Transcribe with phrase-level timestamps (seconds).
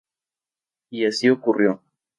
[0.89, 1.83] Y así ocurrió.